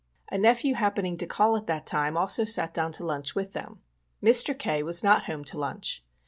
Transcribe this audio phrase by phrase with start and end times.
[0.31, 3.83] A nephew happening to call at that time also sat down to lunch with them.
[4.23, 4.57] Mr.
[4.57, 4.81] K.
[4.81, 6.03] was not home to lunch.